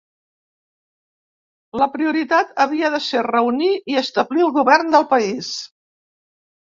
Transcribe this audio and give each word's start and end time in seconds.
La 1.81 1.87
prioritat 1.97 2.57
havia 2.65 2.91
de 2.95 3.03
ser 3.09 3.23
reunir 3.29 3.71
i 3.95 4.01
establir 4.05 4.45
el 4.47 4.55
govern 4.59 4.91
del 4.97 5.07
país. 5.13 5.53